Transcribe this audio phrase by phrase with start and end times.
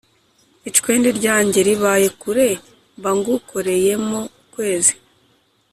[0.69, 2.47] Icwende ryanjye ribaye kure
[2.97, 4.93] mba ngukoreyemo-Ukwezi.